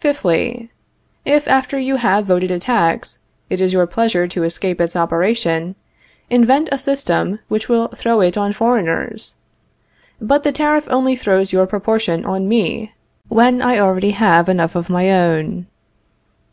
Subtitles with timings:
[0.00, 0.72] Fifthly.
[1.24, 5.76] If, after you have voted a tax, it is your pleasure to escape its operation,
[6.28, 9.36] invent a system which will throw it on foreigners.
[10.20, 12.90] But the tariff only throws your proportion on me,
[13.28, 15.68] when I already have enough of my own.